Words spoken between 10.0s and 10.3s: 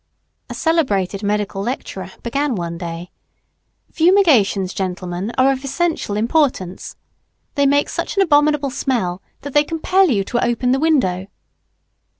you